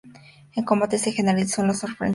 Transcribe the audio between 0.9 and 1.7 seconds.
se generalizó en